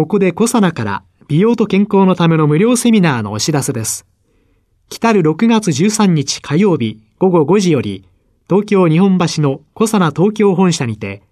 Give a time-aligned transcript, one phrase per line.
[0.00, 4.06] ここでコサナから美容と健康のための無料セミナーのお知らせです
[4.88, 8.06] 来る6月13日火曜日午後5時より
[8.48, 11.22] 東京日本橋のコサナ東京本社にて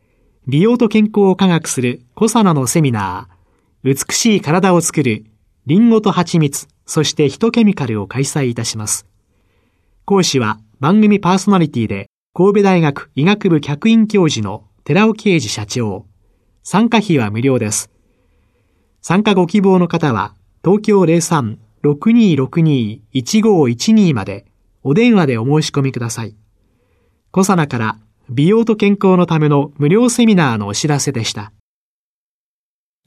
[0.46, 5.24] 美容と健康を科学するコサナのセミナー美しい体を作る
[5.64, 9.06] リンゴと蜂蜜そしてヒトケミカルを開催いたします
[10.04, 16.04] 講師は番組パーソナリティで神戸大学医学部客員教授の寺尾啓治社長。
[16.62, 17.90] 参加費は無料です。
[19.00, 21.02] 参加ご希望の方は、東京
[21.82, 24.46] 03-6262-1512まで
[24.82, 26.34] お電話でお申し込みください。
[27.30, 27.98] 小サナから
[28.30, 31.52] 美容と健康のための無料セミナーのお知らせでした。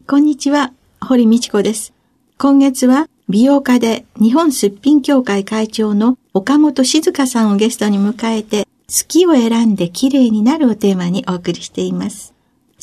[0.08, 1.94] こんにちは、堀道子です。
[2.38, 12.34] 今月は美容家で日本すっぴん協会会長の岡本静香さんをゲストに迎えて、好きを選んで綺麗になるをテーマにお送りしています。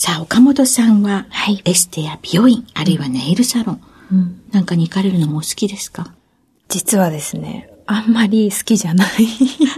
[0.00, 3.80] さあ、岡本さんは、はい、エステや美容院、あるいはネイルサロン、
[4.12, 6.14] うん、なんかに行かれるのもお好きですか？
[6.68, 9.08] 実はですね、あんまり好きじゃない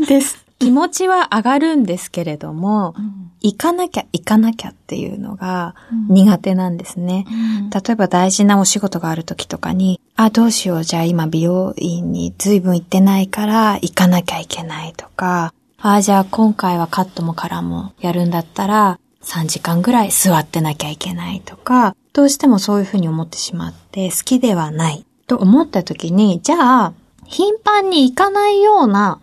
[0.07, 0.45] です。
[0.61, 5.75] 気持ちは上がるんですけれども、うん、行かなきゃ行かなきゃっていうのが
[6.11, 7.25] 苦手なんですね。
[7.27, 7.33] う
[7.69, 26.93] ん、例えば大事なお仕事がある時とかに、あ、どうしよう、じゃあ今美容院に随分行ってないから行かなきゃいけないとか、あ、じゃあ今回はカットもカラーもやるんだったら3時間ぐらい座ってなきゃいけないとか、どうしてもそういうふうに思ってしまって好きではないと思った時に、じゃあ
[27.27, 29.21] 頻繁に行かないような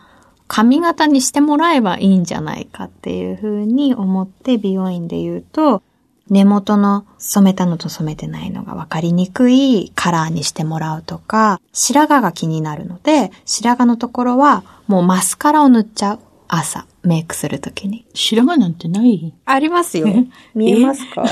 [0.47, 5.83] 髪型にしてもらえばいいんじゃないかっていうふうに思って美容院で言うと、
[6.29, 16.19] 根元の染めたのと染めてないのが分かりにくいカラーにしてもらうとか、白髪が気になるので、白髪のところはもうマスカラを塗っちゃう。
[16.47, 18.05] 朝、メイクするときに。
[18.13, 19.33] 白髪なんてない？
[19.45, 20.07] ありますよ。
[20.55, 21.25] 見えますか？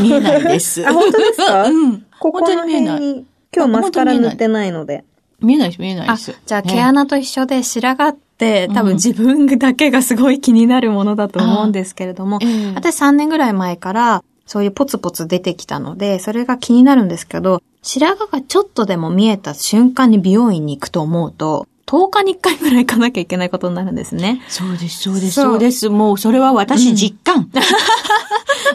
[0.00, 0.84] 見えないです。
[0.88, 1.64] あ、本当ですか？
[1.68, 2.06] うん。
[2.20, 3.24] ここの辺に、
[3.54, 5.04] 今日マスカラ塗ってないので。
[5.40, 6.34] 見えないです、見えないです。
[6.46, 12.40] じゃあ、毛穴と一緒で白髪って多分自分だけがすごい気になるものだと思うんですけれども、
[12.74, 24.42] 私3年ぐらい前からそういうポツポツ出てきたので、それが気になるんですけど、白髪がちょっとでも見えた瞬間に美容院に行くと思うと、10日に1回ぐらい行かなきゃいけないことになるんですね。
[24.48, 25.88] そうです、そうです、そうです。
[25.88, 27.50] もうそれは私実感。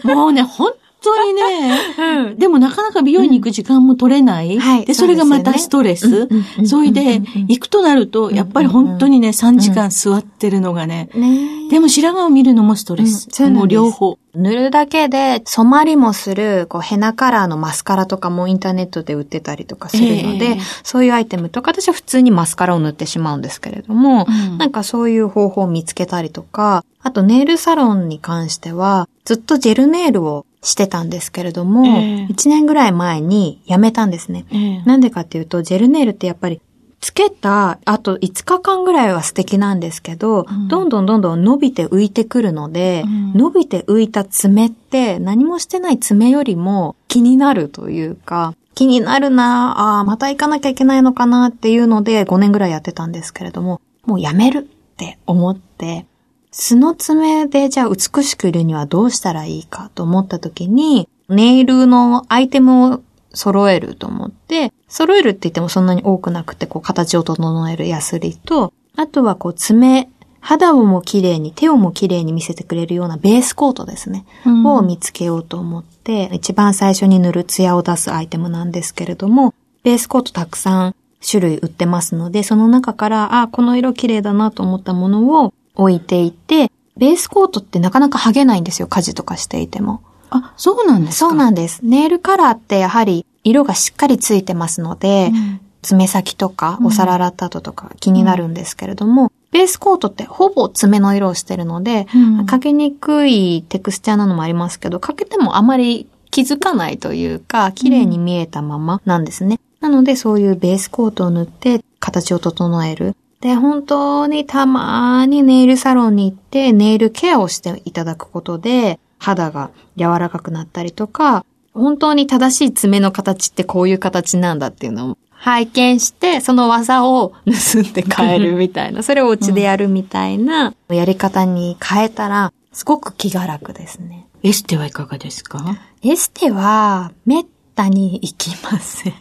[0.03, 4.55] うん、 もうね、本当にね、うん、でもなかなか美容院に行く時間も取れない。
[4.55, 4.85] うん、はい。
[4.85, 6.27] で、それがまたストレス。
[6.65, 11.09] それで、行くとなると、やっぱり本当にね、3時間座ってるのがね。
[11.13, 13.27] ねでも白髪を見るのもストレス。
[13.43, 14.17] うん、もう両方。
[14.35, 34.45] 塗るだけで染まりもする、こう、ヘナカラーのマスカラとかもインターネットで売ってたりとかするので、えー、そういうアイテムとか、私は普通にマスカラを塗ってしまうんですけれども、うん、なんかそういう方法を見つけたりとか、あとネイルサロンに関しては、ずっとジェルネイルをしてたんですけれども、えー、1年ぐらい前に辞めたんですね。
[34.49, 36.61] えー、なんでかっていうと、ジェルネイルってやっぱり
[37.03, 54.61] つけたあと5日間ぐらいは素敵なんですけど、うん、どんどんどんどん伸びて浮いてくるので、うん、伸びて浮いた爪って何もしてない爪よりも気になるというか、気になるなああ、また行かなきゃいけないのかなっていうので5年ぐらいやってたんですけれども、もうやめるっ
[54.95, 56.05] て思って、
[56.53, 63.01] 素の爪でじゃあ美しくいるにはどうしたらいいかと思った時に、ネイルのアイテムを
[63.33, 70.09] 揃えると思って、揃えるって言ってもそんなに多くなくて、こう形を整えるヤスリと、あとはこう爪、
[70.39, 74.25] 肌をも綺麗に、手をも綺麗に見せてくれるようなベースコートですね。
[74.45, 80.95] うん、を見つけようと思って、一番最初に塗るツヤを出すアイテムなんですけれども、ベースコートたくさん
[81.27, 90.01] 種類売ってますので、その中から、あ、この色綺麗だなと思ったものを置いていて、ベースコートってなかなか剥げないんですよ、家事とかしていても。
[90.29, 91.29] あ、そうなんですか？
[91.29, 91.81] そうなんです。
[91.83, 109.59] ネイルカラーってやはり色がしっかりついてますので、うん、爪先とかお皿洗った後とか気になるんですけれども、うん、ベースコートってほぼ爪の色をしてるので、うん、かけにくいテクスチャーなのもありますけど、かけてもあまり気づかないというか、綺麗に見えたままなんですね。
[109.81, 113.15] なのでそういうベースコートを塗って形を整える。
[113.43, 134.25] で、本当にたまにネイルサロンに行ってネイルケアをしていただくことで、肌が柔らかくなったりとか、本当に正しい爪の形ってこういう形なんだっていうのを拝見して、その技を盗んで帰るみたいな、それをお家でやるみたいなやり方に変えたら、すごく気が楽ですね。
[134.41, 135.77] エステはいかがですか？
[136.01, 139.13] エステは、めったに行きません。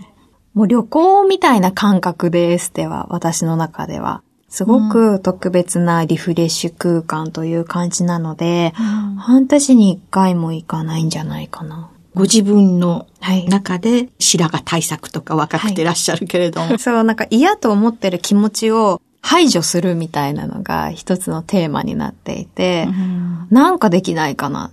[0.55, 4.23] もう旅行みたいな感覚でエステは、私の中では。
[4.49, 11.91] すごく特別なリフレッシュ空間という感じなので、うん、半年に一回も行かないんじゃないかな。
[12.15, 13.07] ご自分の
[13.49, 16.67] 中で白髪対策とか若くてらっしゃるけれども。
[16.67, 24.71] はい、そう、なんか嫌と思ってる気持ちを排除するみたいなのが一つのテーマになっていて、うん、なんかできないかな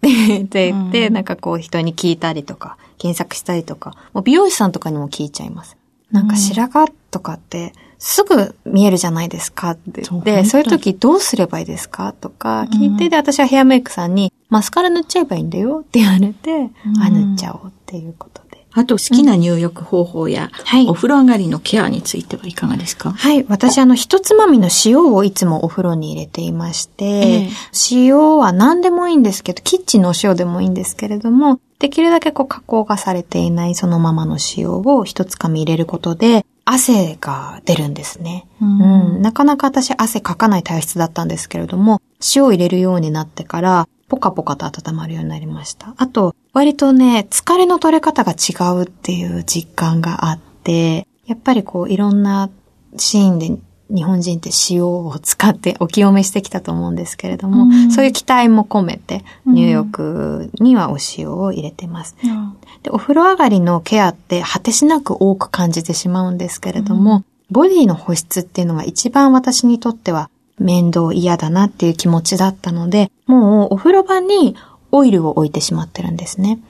[0.00, 5.76] って言って、うん、なんかこう人に聞いたりとか、検索したりとか、もう美容師さんとかにも聞いちゃいます。
[6.10, 10.02] なんか白髪とかってすぐ見えるじゃないですかって。
[10.02, 16.70] 言って、そういう時どうすればいいですかとか聞いて、で、私はヘアメイクさんにマスカラ塗っちゃえばいいんだよって言われて、
[17.00, 18.49] あ、塗っちゃおうっていうことで。
[18.72, 23.10] あと好きな入浴方法や、はい、お風呂上がりのケアについてはいかがですか？
[23.10, 23.44] はい。
[23.48, 39.22] 私、あの、一つまみの塩をいつもお風呂に入れていまして、えー、塩は何でもいいんですけど、キッチンのお塩でもいいんですけれども、できるだけこう加工がされていないそのままの塩を一つかみ入れることで、汗が出るんですね、うん、うん。
[39.22, 42.00] なかなか私汗かかない体質だったんですけれども、
[42.36, 45.94] 塩を入れるようになってから、ポカポカと温まるようになりました。
[45.96, 52.50] あと、割とね、疲れの取れ方が違うっていう実感があって、やっぱりこういろんな
[52.96, 53.56] シーンで
[53.88, 62.90] 日本人って塩を使ってお清めしてきたと思うんですけれども、うん、そういう期待も込めて入浴にはお塩を入れてます、うん、で。
[62.90, 70.30] お風呂上がりのケアって果てしなく多く感じてしまうんですけれども、うん、ボディの保湿っていうのが一番私にとっては
[70.60, 74.54] 面倒嫌だなっていう気持ちだったので、もうお風呂場に
[74.92, 76.60] オイルを置いてしまってるんですね。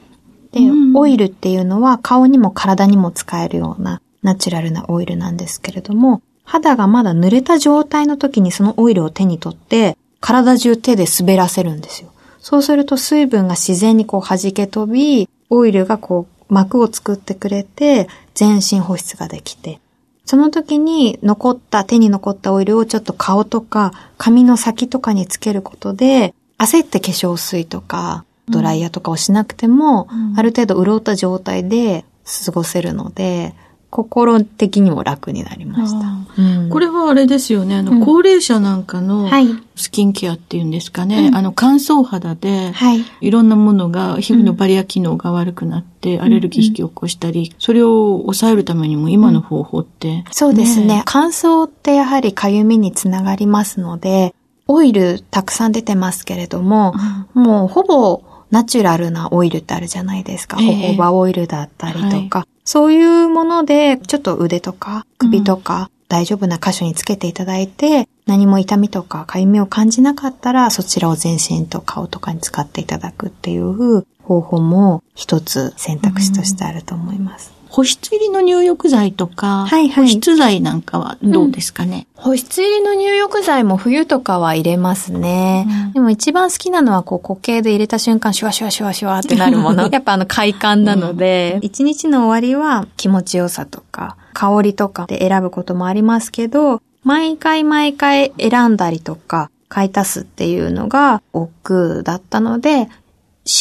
[0.53, 12.11] で、うん、オイルっていうのは顔にも体にも使えるようなナチュラルなオイルなんですけれども、肌がまだ濡れた状態の時にそのオイルを手に取って、体中手で滑らせるんですよ。
[12.41, 19.81] そうすると水分が自然にこう弾け飛び、オイルがこう膜を作ってくれて、全身保湿ができて、
[20.31, 32.05] その時に残った、手に残ったオイルをちょっと顔とか髪の先とかにつけることで、焦って化粧水とかドライヤーとかをしなくても、うん、ある程度潤った状態で
[32.44, 33.56] 過ごせるので、
[33.91, 36.06] 心的にも楽になりました。
[36.41, 39.29] うん、これはあれですよね、あの、うん、高齢者なんかの
[39.77, 51.03] スキンケアっていうんですかね、あの、乾燥肌で、はい、いろんなものが、皮膚のバリア機能が悪くなって、アレルギー引き起こしたり、それを抑えるためにも今の方法って、ね、そうですね。
[51.05, 54.35] 乾燥ってやはりかゆみにつながりますので、
[54.67, 56.95] オイルたくさん出てますけれども、
[57.35, 60.59] もうほぼナチュラルなオイルってあるじゃないですか。
[60.59, 77.53] ホホバオイルだったりとか、はい、そういうもので、ちょっと腕とか首とか、大丈夫な箇所につけていただいて、何も痛みとか痒みを感じなかったら、そちらを全身と顔とかに使っていただくっていう方法も一つ選択肢としてあると思います。
[77.69, 85.67] 保湿入りの入浴剤とか、はいはい、保湿剤なんかはどうですかね、うん、保湿入りの入浴剤も冬とかは入れますね。
[85.87, 89.88] うん、でも一番好きなのはこう固形で入れた瞬間シュワシュワシュワシュワってなるもの。
[89.93, 102.89] やっぱあの快感なので、一、うん、日の終わりは気持ちよさとか、香りとかで選ぶこともありますけど、毎回毎回選んだりとか、買い足すっていうのが億劫だったので、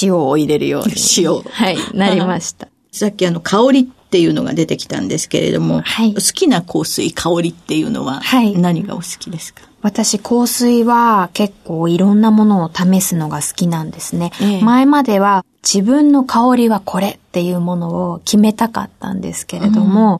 [0.01, 0.93] 塩を入れるように。
[1.17, 1.41] 塩。
[1.41, 2.67] はい、なりました。
[2.91, 8.21] さっきあの香りっていうのが出てきたんですけれども、はい、好きな香水、香りっていうのは
[8.55, 14.31] 何がお好きですか、はい、私、香水は結構いろんなものを試すのが好きなんですね。
[14.41, 20.19] ええ、前までは自分の香りはこれっていうものを決めたかったんですけれども、うん、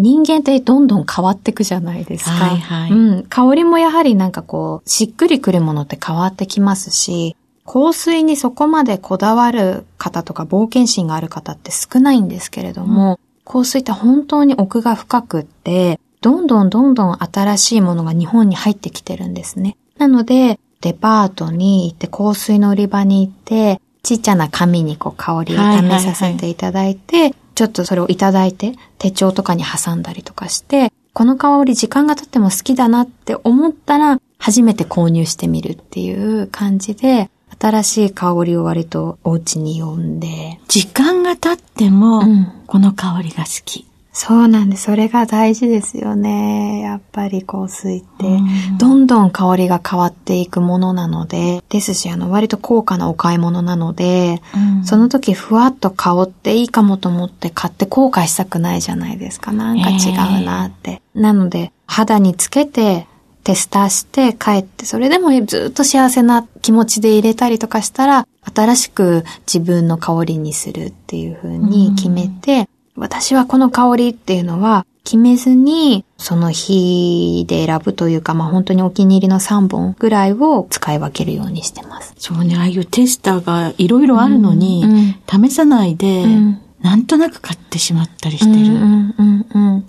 [0.00, 2.30] 人間ってどんどん変わっていくじゃないですか。
[2.30, 3.22] はいはい、うん。
[3.24, 19.76] 香りもやはりなんかこう、しっくりくるものって変わってきますし、香水にそこまでこだわる方とか冒険心がある方って少ないんですけれども、香水って本当に奥が深くって、どんどんどんどん新しいものが日本に入ってきてるんですね。
[19.98, 37.28] なので、デパートに行って香水の売り場に行って、ちっちゃな紙にこう香りを試させていただいて、はいはいはい、ちょっとそれをいただいて手帳とかに挟んだりとかして、この香り時間が経っても好きだなって思ったら初めて購入してみるっていう感じで、
[37.60, 40.58] 新しい香りを割とお家に呼んで。
[40.68, 42.22] 時間が経っても、
[42.66, 43.86] この香りが好き。
[44.22, 44.82] そうなんです。
[44.82, 46.80] それが大事ですよね。
[46.80, 48.38] やっぱり香水って、
[48.78, 59.52] どんどん香りが変わっていくものなので、ですし、あの、割と高価なお買い物なので、うん、その時ふわっと香っていいかもと思って買って後悔したくないじゃないですか。
[59.52, 60.10] なんか違
[60.42, 61.00] うなって。
[61.14, 63.06] なので、肌につけて、
[63.42, 82.14] テスターして帰って、それでもずっと幸せな気持ちで入れたりとかしたら、新しく自分の香りにするっていう風に決めて、私はこの香りっていうのは決めずに、その日で選ぶというか、まあ本当にお気に入りの3本ぐらいを使い分けるようにしてます。
[82.18, 88.78] そうね、ああいうテスターがいろいろあるのに、うん、試さないで、うん、なんとなく買ってしまったりしてる。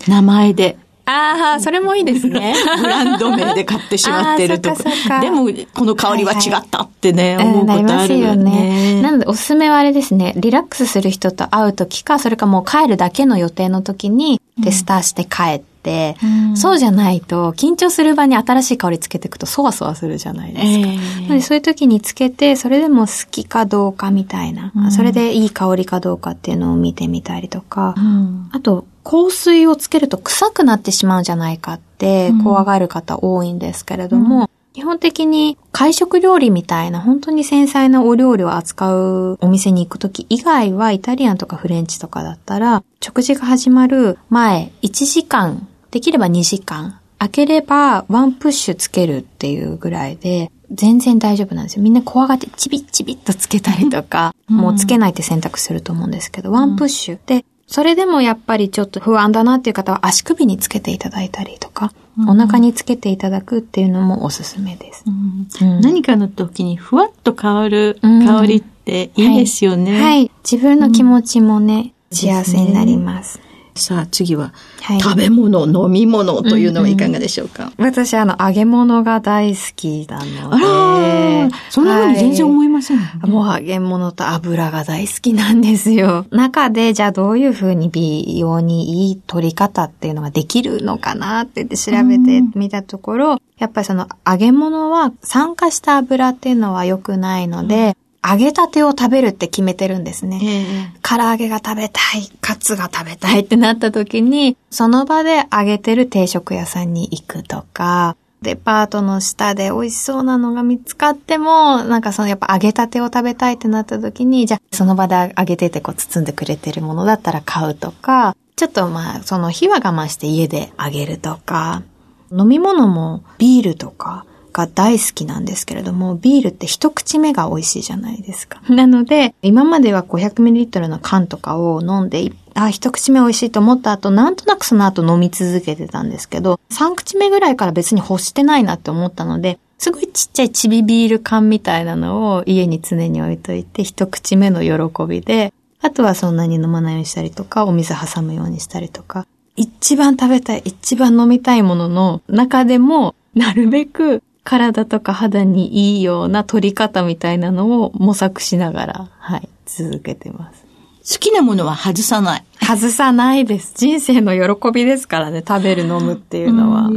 [0.07, 0.77] 名前で。
[1.21, 2.53] ああ、それもいいですね。
[2.79, 4.83] ブランド名で買ってしまってるとか。
[5.07, 9.01] かでも、この香りは違ったってね、はいはい、思うことあるよね。
[9.01, 10.33] なので、おすすめはあれですね。
[10.37, 20.69] リラックスする人と会うときか、それかもう帰るだけの予定の時に、テスターして帰って、うん、そうじゃないと、緊張する場に新しい香りつけていくと、そわそわするじゃないですか。
[20.69, 51.83] えー、なので、そういう時につけて、それでも好きかどうかみたいな、うん、それでいい香りかどうかっていうのを見てみたりとか、うん、あと、香水をつけると臭くなってしまうんじゃないかって怖がる方多いんですけれども、うん、基本的に会食料理みたいな本当に繊細なお料理を扱うお店に行くとき以外はイタリアンとかフレンチとかだったら食事が始まる前1時間、できれば2時間、開ければワンプッシュつけるっていうぐらいで全然大丈夫なんですよ。
[51.83, 57.19] みんな怖がってチビッチビッとつけたりとか、もうつけないって選択すると思うんですけど、ワンプッシュ。
[57.25, 65.05] でそれでもやっぱりちょっと不安だなっていう方は足首につけていただいたりとか、うん、お腹につけていただくっていうのもおすすめです。
[65.07, 65.69] うん。
[65.75, 69.93] うん、何かの時にふわっと香る香りっていいですよね。
[69.93, 73.39] はい、はい、自分の気持ちもね、幸せになります。
[73.75, 80.65] さあ次は、はい、食べ物、飲み物というのはいかがでしょうか、うんうん、私、あの、揚げ物が大好きなので。
[80.65, 86.25] あらそんなふうに全然思いません、ねはい、もう揚げ物と油が大好きなんですよ。
[86.31, 100.39] 中で、じゃあどういうふうに美容にいい取り方っていうのができるのかなって言って調べてみたところ、やっぱりその揚げ物は酸化した油っていうのは良くないので、揚げたてを食べるって決めてるんですね。
[100.43, 121.83] えー、唐揚げが食べたい、カツが食べたいってなった時に、その場で揚げてる定食屋さんに行くとか、デパートの下で美味しそうなのが見つかっても、なんかそのやっぱ揚げたてを食べたいってなった時に、じゃあその場で揚げててこう包んでくれてるものだったら買うとか、ちょっとまあその火は我慢して家で揚げるとか、
[122.31, 128.61] 飲み物もビールとか、が大好きなんですけれども、ビールって一口目が美味しいじゃないですか。
[128.69, 160.65] なので、今までは 500ml の缶とかを飲んで、あ、一口目美味しいと思った後、なんとなくその後飲み続けてたんですけど、3口目ぐらいから別に欲してないなって思ったので、すごいちっちゃいチビビール缶みたいなのを家に常に置いといて、一口目の喜びで、あとはそんなに飲まないようにしたりとか、お水挟むようにしたりとか、一番食べたい、一番飲みたいものの中でも、なるべく体とか肌にいいような取り方みたいなのを模索しながら、はい、続けてます。
[161.13, 162.43] 好きなものは外さない。
[162.61, 163.73] 外さないです。
[163.75, 166.89] 人生の喜びですからね、食べる、飲むっていうのは。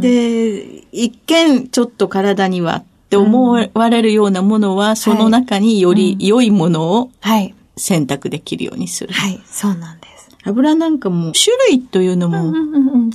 [0.00, 7.10] で、一見ちょっと体にはって思われるようなものは、その中により良いものを
[7.76, 9.12] 選択できるようにする。
[9.12, 10.30] はい、そうなんです。
[10.44, 13.10] 油なんかも種類というのも問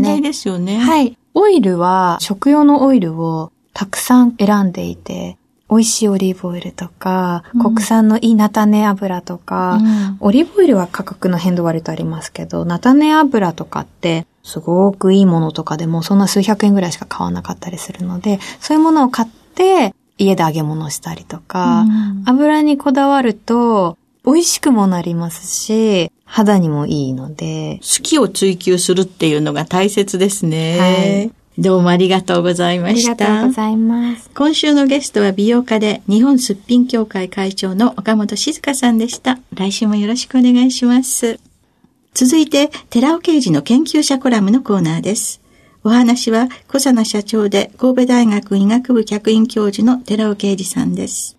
[0.00, 0.78] 題ですよね。
[0.78, 1.17] はい。
[1.34, 5.36] オイルは食用のオイルをたくさん選んでいて、
[5.70, 27.80] 美味しいオリーブオイルとか、うん、国産のいい菜種油とか、うん、オリーブオイルは価格の変動割とありますけど、菜種油とかって、すごくいいものとかでもそんな数百円ぐらいしか買わなかったりするので、そういうものを買って家で揚げ物したりとか、うん、油にこだわると美味しくもなりますし、肌にもいいので。
[27.80, 30.78] 好きを追求するっていうのが大切ですね。
[30.78, 30.90] は
[31.24, 31.32] い。
[31.56, 33.12] どうもありがとうございました。
[33.12, 34.28] ありがとうございます。
[34.34, 39.38] 今週のゲストは美容家で日本すっぴん協会会長の岡本静香さんでした。
[39.54, 41.40] 来週もよろしくお願いします。
[42.12, 45.40] 続いて、寺尾刑事の研究者コラムのコーナーです。
[45.84, 51.37] お話は、小佐奈社長で神戸大学医学部客員教授の寺尾啓二さんです。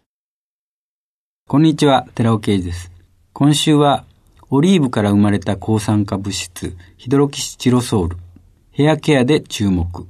[1.51, 2.91] こんにちは、寺尾啓二です。
[3.33, 4.05] 今週は
[4.51, 8.17] オリーブから生まれた抗酸化物質、ヒドロキシチロソール、
[8.69, 10.05] ヘアケアで注目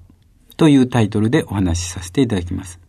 [0.58, 2.82] というタイトルでお話しさせていただきます。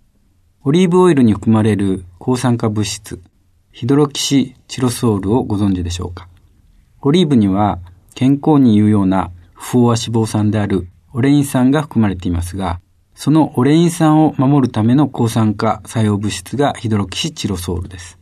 [0.64, 3.22] オリーブオイルに含まれる抗酸化物質、
[3.70, 6.26] ヒドロキシチロソールをご存知でしょうか？
[7.02, 7.78] オリーブには
[8.16, 12.80] 健康に有用な不飽和脂肪酸であるオレイン酸が含まれていますが、
[13.14, 18.18] そのオレイン酸を守るための抗酸化作用物質がヒドロキシチロソールです。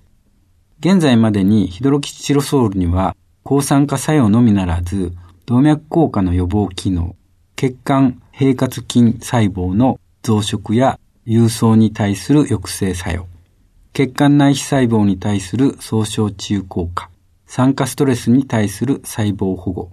[0.80, 5.12] 現在までにヒドロキチロソールには抗酸化作用のみならず、
[5.46, 7.16] 動脈硬化の予防機能、
[7.56, 13.26] 血管平滑筋細胞の増殖や郵送に対する抑制作用、
[13.92, 17.10] 血管内皮細胞に対する総小治癒効果、
[17.46, 19.90] 酸化ストレスに対する細胞保護、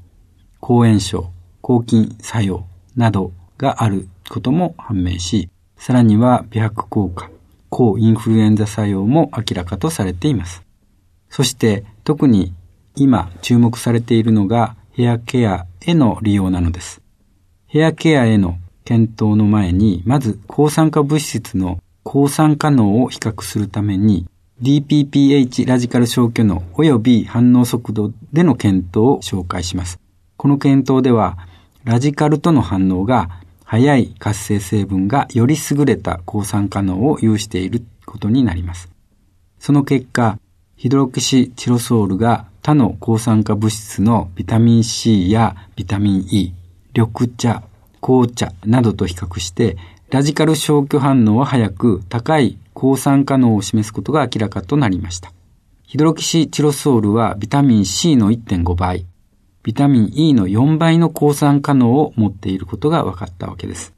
[0.60, 7.32] 抗炎症、抗菌作用などがあることも判明し、さらには美白効果、
[7.70, 10.65] 抗インフルエンザ作用も明らかとされています。
[11.36, 12.54] そして特に
[12.96, 17.02] 今注目されているのがヘアケアへの利用なのです。
[17.68, 24.28] ヘアケアへの検討の前に、まず抗酸化物質の抗酸化能を比較するために、
[24.62, 30.00] DPPH ラジカル消去能及び反応速度での検討を紹介します。
[30.38, 31.38] この検討では、
[31.84, 38.90] ラジカルとの反応が速い活性成分がより優れた抗酸化能を有していることになります。
[39.60, 40.40] その結果、
[40.78, 46.54] ヒドロキシチロソールが他の抗酸化物質のビタミン C やビタミン E、
[46.94, 47.64] 緑茶、
[48.02, 49.78] 紅茶などと比較して、
[50.10, 55.32] ラジカル消去反応は早く高い抗酸化能を示すことが明らかとなりました。
[55.84, 59.06] ヒドロキシチロソールはビタミン C の1.5倍、
[59.64, 63.94] ビタミン E の4倍の抗酸化能を持っていることが分かったわけです。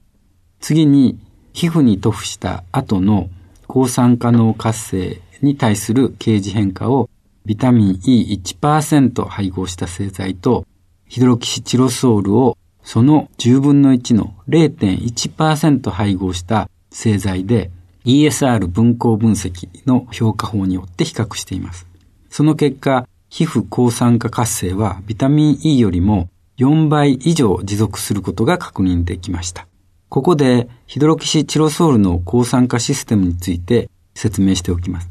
[0.60, 1.18] 次に、
[1.54, 3.32] 皮膚に塗布した後の
[3.68, 7.10] 抗酸化能活性に対する掲示変化を
[7.46, 10.66] ビタミン E1% 配合した製剤と、
[11.08, 17.72] ヒドロキシチロソールをその10分の1の0.1%配合した製剤で
[18.06, 21.86] ESR 分光分析の評価法によって比較しています。
[22.30, 29.68] その結果、皮膚抗酸化活性はビタミン E よりも4倍以上持続することが確認できました。
[30.10, 35.10] ここでヒドロキシチロソールの抗酸化システムについて説明しておきます。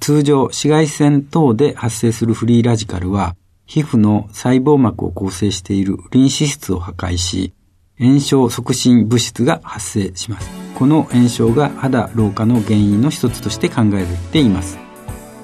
[0.00, 3.36] 通常、紫外線等で発生するフリーラジカルは、
[3.66, 7.52] 皮膚の細胞膜を構成しているリン脂質を破壊し、
[7.98, 10.50] 炎症促進物質が発生します。
[10.74, 14.78] この炎症が肌老化の原因の一つとして考えられています。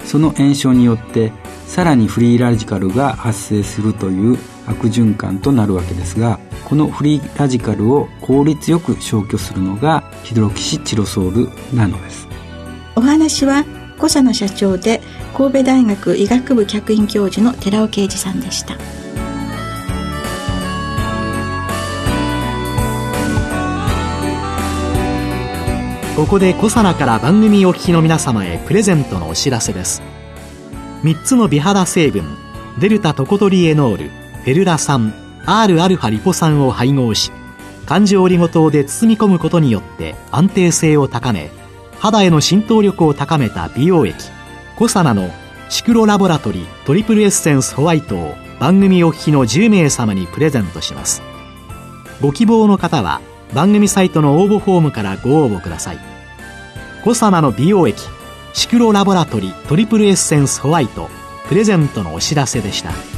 [0.04, 1.32] その炎症によって、
[1.66, 12.28] さらにフリーラジカルが発生するという悪循環となるわけですが、このフリーラジカルを効率よく消去するのがヒドロキシチロソールなのです。
[12.94, 13.64] お話は
[13.98, 15.00] 小佐野社長で
[15.36, 18.76] 神戸大学医学部客員教授の寺尾啓二さんでした
[26.16, 30.02] ここで小佐奈から番組お聞きの皆様へプレゼントのお知らせです
[31.04, 32.24] 3つの美肌成分
[32.80, 35.12] デルタトコトリエノールフェルラ酸
[35.44, 37.32] Rα リポ酸を配合し
[37.84, 41.50] 環状オリゴ糖で包み込むことによって安定性を高め
[41.98, 44.16] 肌への浸透力を高めた美容液
[44.78, 45.28] コサナの
[45.68, 51.20] シクロラボラトリトリプルエッセンスホワイトを番組お聞きの10名様にプレゼントします。
[52.22, 53.20] ご希望の方は
[53.52, 55.98] 番組サイトの応募フォームからご応募ください。
[57.04, 58.02] コサナの美容液
[58.54, 61.10] シクロラボラトリトリプルエッセンスホワイト
[61.48, 63.17] プレゼントのお知らせでした。